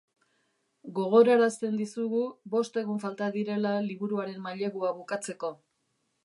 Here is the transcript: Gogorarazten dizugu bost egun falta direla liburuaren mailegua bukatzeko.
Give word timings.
Gogorarazten 0.99 1.77
dizugu 1.81 2.21
bost 2.55 2.79
egun 2.83 3.03
falta 3.05 3.29
direla 3.37 3.75
liburuaren 3.91 4.41
mailegua 4.47 4.97
bukatzeko. 5.03 5.55